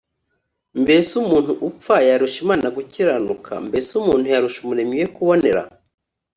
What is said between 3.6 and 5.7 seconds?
mbese umuntu yarusha umuremyi we kubonera’’